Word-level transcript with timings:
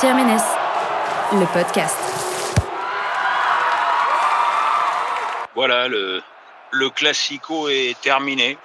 Pierre 0.00 0.14
Ménès, 0.14 0.42
le 1.34 1.44
podcast. 1.52 1.98
Voilà, 5.54 5.88
le, 5.88 6.22
le 6.70 6.88
classico 6.88 7.68
est 7.68 8.00
terminé. 8.00 8.56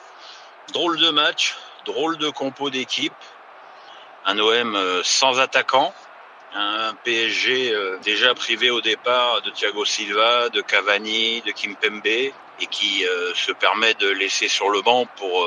Drôle 0.71 0.97
de 0.97 1.09
match, 1.09 1.57
drôle 1.85 2.17
de 2.19 2.29
compo 2.29 2.69
d'équipe. 2.69 3.11
Un 4.25 4.39
OM 4.39 4.77
euh, 4.77 5.01
sans 5.03 5.37
attaquant, 5.41 5.93
un 6.53 6.93
PSG 7.03 7.73
euh, 7.73 7.97
déjà 8.01 8.33
privé 8.33 8.69
au 8.69 8.79
départ 8.79 9.41
de 9.41 9.49
Thiago 9.49 9.83
Silva, 9.83 10.47
de 10.47 10.61
Cavani, 10.61 11.41
de 11.41 11.51
Kimpembe, 11.51 12.05
et 12.05 12.67
qui 12.71 13.05
euh, 13.05 13.33
se 13.35 13.51
permet 13.51 13.93
de 13.95 14.07
laisser 14.07 14.47
sur 14.47 14.69
le 14.69 14.81
banc 14.81 15.05
pour 15.17 15.45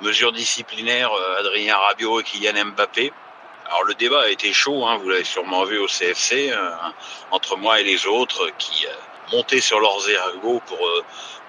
mesure 0.00 0.32
disciplinaire 0.32 1.12
Adrien 1.38 1.76
Rabiot 1.76 2.18
et 2.18 2.24
Kylian 2.24 2.64
Mbappé. 2.64 3.12
Alors 3.70 3.84
le 3.84 3.94
débat 3.94 4.22
a 4.22 4.28
été 4.28 4.52
chaud, 4.52 4.84
hein, 4.84 4.98
vous 4.98 5.08
l'avez 5.08 5.24
sûrement 5.24 5.64
vu 5.64 5.78
au 5.78 5.86
CFC, 5.86 6.52
entre 7.30 7.56
moi 7.56 7.80
et 7.80 7.84
les 7.84 8.04
autres 8.06 8.50
qui 8.58 8.84
montaient 9.32 9.60
sur 9.60 9.78
leurs 9.78 10.10
ergots 10.10 10.60
pour, 10.66 10.88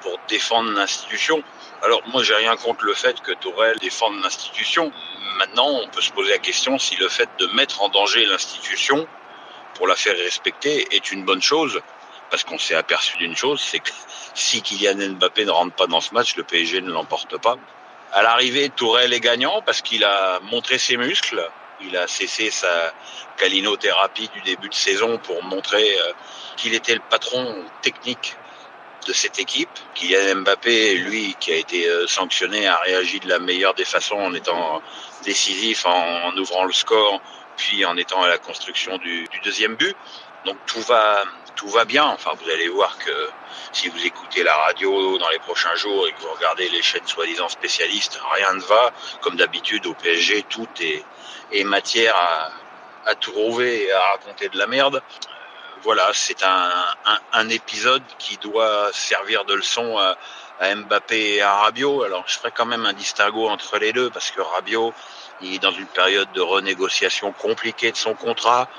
pour 0.01 0.19
défendre 0.27 0.71
l'institution. 0.71 1.43
Alors 1.81 2.01
moi 2.09 2.21
j'ai 2.21 2.35
rien 2.35 2.55
contre 2.57 2.85
le 2.85 2.93
fait 2.93 3.19
que 3.21 3.31
Tourelle 3.31 3.79
défende 3.79 4.21
l'institution. 4.21 4.91
Maintenant 5.37 5.67
on 5.67 5.87
peut 5.87 6.01
se 6.01 6.11
poser 6.11 6.31
la 6.31 6.37
question 6.37 6.77
si 6.77 6.95
le 6.97 7.09
fait 7.09 7.29
de 7.39 7.47
mettre 7.47 7.81
en 7.81 7.89
danger 7.89 8.23
l'institution 8.27 9.07
pour 9.73 9.87
la 9.87 9.95
faire 9.95 10.15
respecter 10.15 10.87
est 10.95 11.11
une 11.11 11.25
bonne 11.25 11.41
chose. 11.41 11.81
Parce 12.29 12.43
qu'on 12.43 12.59
s'est 12.59 12.75
aperçu 12.75 13.17
d'une 13.17 13.35
chose, 13.35 13.59
c'est 13.59 13.79
que 13.79 13.89
si 14.35 14.61
Kylian 14.61 15.15
Mbappé 15.15 15.43
ne 15.43 15.51
rentre 15.51 15.75
pas 15.75 15.87
dans 15.87 16.01
ce 16.01 16.13
match, 16.13 16.35
le 16.35 16.43
PSG 16.43 16.81
ne 16.81 16.91
l'emporte 16.91 17.37
pas. 17.41 17.57
À 18.13 18.21
l'arrivée, 18.21 18.69
Tourelle 18.69 19.13
est 19.13 19.19
gagnant 19.19 19.61
parce 19.65 19.81
qu'il 19.81 20.03
a 20.03 20.39
montré 20.41 20.77
ses 20.77 20.97
muscles. 20.97 21.43
Il 21.87 21.97
a 21.97 22.07
cessé 22.07 22.49
sa 22.49 22.93
calinothérapie 23.37 24.29
du 24.33 24.41
début 24.41 24.69
de 24.69 24.73
saison 24.73 25.17
pour 25.17 25.43
montrer 25.43 25.97
euh, 25.97 26.13
qu'il 26.57 26.73
était 26.73 26.93
le 26.93 27.01
patron 27.09 27.63
technique 27.81 28.35
de 29.07 29.13
cette 29.13 29.39
équipe. 29.39 29.69
Kylian 29.95 30.41
Mbappé, 30.41 30.95
lui, 30.95 31.35
qui 31.39 31.51
a 31.51 31.55
été 31.55 31.87
euh, 31.87 32.07
sanctionné, 32.07 32.67
a 32.67 32.77
réagi 32.77 33.19
de 33.19 33.27
la 33.27 33.39
meilleure 33.39 33.73
des 33.73 33.85
façons 33.85 34.17
en 34.17 34.33
étant 34.33 34.81
décisif, 35.23 35.85
en, 35.85 36.35
ouvrant 36.37 36.65
le 36.65 36.73
score, 36.73 37.21
puis 37.57 37.85
en 37.85 37.97
étant 37.97 38.21
à 38.21 38.27
la 38.27 38.37
construction 38.37 38.97
du, 38.97 39.27
deuxième 39.43 39.75
but. 39.75 39.95
Donc 40.45 40.57
tout 40.65 40.81
va, 40.81 41.23
tout 41.55 41.67
va 41.69 41.85
bien. 41.85 42.05
Enfin, 42.05 42.31
vous 42.41 42.49
allez 42.49 42.69
voir 42.69 42.97
que 42.97 43.29
si 43.71 43.89
vous 43.89 44.05
écoutez 44.05 44.43
la 44.43 44.55
radio 44.55 45.17
dans 45.17 45.29
les 45.29 45.39
prochains 45.39 45.75
jours 45.75 46.07
et 46.07 46.13
que 46.13 46.21
vous 46.21 46.33
regardez 46.33 46.69
les 46.69 46.81
chaînes 46.81 47.07
soi-disant 47.07 47.49
spécialistes, 47.49 48.19
rien 48.33 48.53
ne 48.53 48.61
va. 48.61 48.91
Comme 49.21 49.35
d'habitude 49.35 49.85
au 49.85 49.93
PSG, 49.93 50.43
tout 50.49 50.67
est, 50.79 51.63
matière 51.63 52.15
à, 52.15 52.51
à 53.09 53.15
trouver 53.15 53.83
et 53.83 53.91
à 53.91 54.01
raconter 54.11 54.49
de 54.49 54.57
la 54.57 54.67
merde 54.67 55.01
voilà, 55.83 56.11
c'est 56.13 56.43
un, 56.43 56.69
un, 57.33 57.49
épisode 57.49 58.03
qui 58.19 58.37
doit 58.37 58.89
servir 58.93 59.45
de 59.45 59.55
leçon 59.55 59.97
à, 59.97 60.15
Mbappé 60.75 61.35
et 61.35 61.41
à 61.41 61.55
Rabiot. 61.55 62.03
Alors, 62.03 62.23
je 62.27 62.37
ferai 62.37 62.51
quand 62.51 62.67
même 62.67 62.85
un 62.85 62.93
distinguo 62.93 63.49
entre 63.49 63.79
les 63.79 63.93
deux 63.93 64.11
parce 64.11 64.29
que 64.29 64.41
Rabiot, 64.41 64.93
il 65.41 65.55
est 65.55 65.59
dans 65.59 65.71
une 65.71 65.87
période 65.87 66.31
de 66.33 66.41
renégociation 66.41 67.31
compliquée 67.31 67.91
de 67.91 67.97
son 67.97 68.13
contrat. 68.13 68.69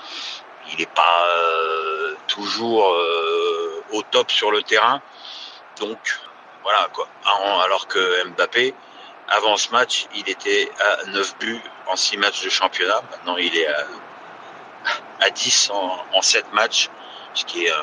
Il 0.71 0.79
n'est 0.79 0.87
pas 0.87 1.27
euh, 1.29 2.15
toujours 2.29 2.89
euh, 2.89 3.85
au 3.93 4.03
top 4.03 4.31
sur 4.31 4.51
le 4.51 4.63
terrain. 4.63 5.01
Donc, 5.81 5.99
voilà 6.63 6.89
quoi. 6.93 7.09
Alors 7.65 7.87
que 7.89 8.25
Mbappé, 8.29 8.75
avant 9.29 9.57
ce 9.57 9.71
match, 9.71 10.07
il 10.15 10.29
était 10.29 10.71
à 10.81 11.07
9 11.07 11.39
buts 11.39 11.63
en 11.87 11.97
6 11.97 12.17
matchs 12.19 12.45
de 12.45 12.51
championnat. 12.51 13.03
Maintenant, 13.11 13.37
il 13.37 13.57
est 13.57 13.67
à 13.67 13.87
à 15.21 15.31
10 15.31 15.71
en, 15.71 16.05
en 16.13 16.23
7 16.23 16.53
matchs, 16.53 16.91
ce 17.35 17.45
qui 17.45 17.67
est 17.67 17.71
euh, 17.71 17.77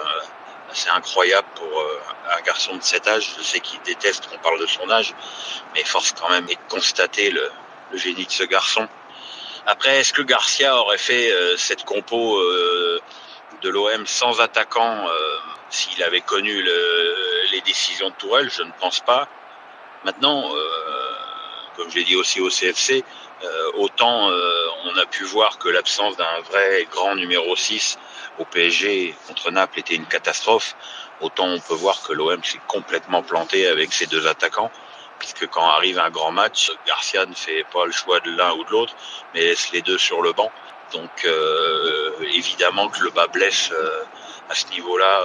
assez 0.69 0.89
incroyable 0.89 1.47
pour 1.55 1.83
un 2.37 2.41
garçon 2.41 2.75
de 2.75 2.83
cet 2.83 3.07
âge. 3.07 3.35
Je 3.37 3.43
sais 3.43 3.59
qu'il 3.61 3.81
déteste 3.81 4.27
qu'on 4.27 4.37
parle 4.39 4.59
de 4.59 4.65
son 4.65 4.89
âge, 4.89 5.13
mais 5.73 5.83
force 5.85 6.11
quand 6.11 6.29
même 6.29 6.45
de 6.45 6.55
constater 6.67 7.31
le 7.31 7.49
génie 7.93 8.25
de 8.25 8.31
ce 8.31 8.43
garçon. 8.43 8.87
Après, 9.65 9.99
est-ce 9.99 10.13
que 10.13 10.21
Garcia 10.21 10.75
aurait 10.77 10.97
fait 10.97 11.31
euh, 11.31 11.57
cette 11.57 11.83
compo 11.85 12.41
de 13.61 13.69
l'OM 13.69 14.05
sans 14.05 14.39
attaquant 14.39 15.05
s'il 15.69 16.01
avait 16.03 16.21
connu 16.21 16.61
le, 16.61 17.45
les 17.51 17.61
décisions 17.61 18.09
de 18.09 18.15
Tourelle? 18.15 18.49
Je 18.49 18.63
ne 18.63 18.71
pense 18.79 19.01
pas. 19.01 19.27
Maintenant, 20.05 20.49
comme 21.75 21.89
j'ai 21.91 22.03
dit 22.03 22.15
aussi 22.15 22.41
au 22.41 22.49
CFC, 22.49 23.03
euh, 23.41 23.71
autant 23.75 24.29
euh, 24.29 24.67
on 24.83 24.97
a 24.97 25.05
pu 25.05 25.23
voir 25.23 25.57
que 25.59 25.69
l'absence 25.69 26.17
d'un 26.17 26.41
vrai 26.49 26.85
grand 26.91 27.15
numéro 27.15 27.55
6 27.55 27.97
au 28.37 28.43
PSG 28.43 29.15
contre 29.27 29.49
Naples 29.51 29.79
était 29.79 29.95
une 29.95 30.05
catastrophe, 30.05 30.75
autant 31.21 31.45
on 31.45 31.59
peut 31.59 31.75
voir 31.75 32.01
que 32.03 32.11
l'OM 32.11 32.43
s'est 32.43 32.59
complètement 32.67 33.23
planté 33.23 33.65
avec 33.65 33.93
ses 33.93 34.07
deux 34.07 34.27
attaquants, 34.27 34.71
puisque 35.19 35.47
quand 35.47 35.67
arrive 35.69 35.99
un 35.99 36.09
grand 36.09 36.31
match, 36.31 36.71
Garcia 36.87 37.25
ne 37.25 37.33
fait 37.33 37.65
pas 37.71 37.85
le 37.85 37.91
choix 37.91 38.19
de 38.21 38.31
l'un 38.31 38.53
ou 38.53 38.63
de 38.63 38.71
l'autre, 38.71 38.95
mais 39.33 39.41
laisse 39.41 39.71
les 39.71 39.81
deux 39.81 39.97
sur 39.97 40.21
le 40.21 40.33
banc. 40.33 40.51
Donc 40.93 41.25
euh, 41.25 42.11
évidemment 42.33 42.89
que 42.89 43.03
le 43.03 43.11
bas 43.11 43.27
blesse 43.27 43.71
à 44.49 44.55
ce 44.55 44.67
niveau-là 44.69 45.21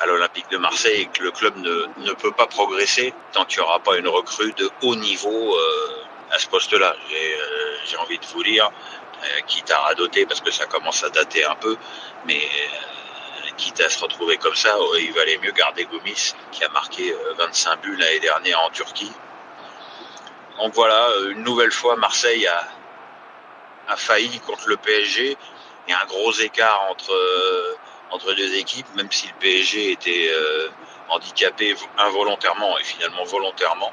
à 0.00 0.06
l'Olympique 0.06 0.50
de 0.50 0.56
Marseille 0.56 1.02
et 1.02 1.06
que 1.06 1.22
le 1.22 1.30
club 1.30 1.56
ne, 1.58 1.86
ne 1.98 2.12
peut 2.12 2.32
pas 2.32 2.46
progresser 2.46 3.14
tant 3.32 3.44
qu'il 3.44 3.60
n'y 3.60 3.64
aura 3.64 3.78
pas 3.78 3.96
une 3.96 4.08
recrue 4.08 4.52
de 4.52 4.68
haut 4.82 4.96
niveau 4.96 5.56
à 6.32 6.38
ce 6.38 6.48
poste-là. 6.48 6.94
Euh, 7.12 7.76
j'ai 7.86 7.96
envie 7.98 8.18
de 8.18 8.26
vous 8.26 8.42
dire, 8.42 8.70
euh, 9.22 9.40
quitte 9.46 9.70
à 9.70 9.78
radoter 9.80 10.26
parce 10.26 10.40
que 10.40 10.50
ça 10.50 10.66
commence 10.66 11.04
à 11.04 11.10
dater 11.10 11.44
un 11.44 11.54
peu, 11.54 11.76
mais 12.26 12.40
euh, 12.40 12.76
quitte 13.56 13.80
à 13.80 13.88
se 13.88 14.00
retrouver 14.00 14.36
comme 14.36 14.54
ça, 14.54 14.74
il 14.98 15.12
valait 15.12 15.38
mieux 15.38 15.52
garder 15.52 15.84
Gomis 15.84 16.34
qui 16.50 16.64
a 16.64 16.68
marqué 16.68 17.14
25 17.36 17.80
buts 17.80 17.96
l'année 17.96 18.20
dernière 18.20 18.62
en 18.62 18.70
Turquie. 18.70 19.12
Donc 20.58 20.74
voilà, 20.74 21.08
une 21.30 21.42
nouvelle 21.42 21.72
fois, 21.72 21.96
Marseille 21.96 22.46
a, 22.46 23.96
failli 23.96 24.40
contre 24.40 24.68
le 24.68 24.76
PSG. 24.76 25.36
Il 25.86 25.90
y 25.90 25.94
a 25.94 26.00
un 26.00 26.06
gros 26.06 26.32
écart 26.32 26.86
entre, 26.90 28.34
deux 28.34 28.54
équipes, 28.54 28.86
même 28.94 29.10
si 29.10 29.26
le 29.26 29.34
PSG 29.40 29.92
était 29.92 30.32
handicapé 31.08 31.74
involontairement 31.98 32.78
et 32.78 32.84
finalement 32.84 33.24
volontairement 33.24 33.92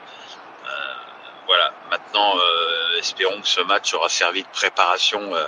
voilà, 1.49 1.73
maintenant, 1.89 2.37
euh, 2.37 2.99
espérons 2.99 3.41
que 3.41 3.47
ce 3.47 3.61
match 3.61 3.91
aura 3.95 4.07
servi 4.07 4.43
de 4.43 4.47
préparation 4.49 5.33
euh, 5.33 5.47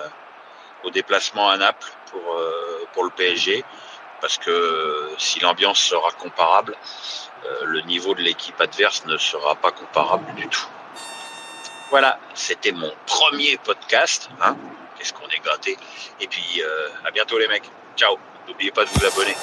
au 0.83 0.89
déplacement 0.89 1.47
à 1.47 1.57
Naples 1.57 1.91
pour, 2.09 2.33
euh, 2.33 2.87
pour 2.91 3.03
le 3.03 3.11
PSG, 3.11 3.63
parce 4.21 4.37
que 4.37 5.09
si 5.17 5.39
l'ambiance 5.39 5.79
sera 5.79 6.11
comparable, 6.11 6.77
le 7.63 7.81
niveau 7.81 8.13
de 8.13 8.21
l'équipe 8.21 8.59
adverse 8.61 9.03
ne 9.05 9.17
sera 9.17 9.55
pas 9.55 9.71
comparable 9.71 10.33
du 10.35 10.47
tout. 10.47 10.67
Voilà, 11.89 12.19
c'était 12.35 12.71
mon 12.71 12.93
premier 13.07 13.57
podcast. 13.57 14.29
Hein 14.41 14.55
Qu'est-ce 14.97 15.13
qu'on 15.13 15.27
est 15.27 15.43
gâtés. 15.43 15.77
Et 16.19 16.27
puis, 16.27 16.61
à 17.03 17.11
bientôt 17.11 17.39
les 17.39 17.47
mecs. 17.47 17.69
Ciao. 17.97 18.17
N'oubliez 18.47 18.71
pas 18.71 18.85
de 18.85 18.89
vous 18.89 19.05
abonner. 19.05 19.35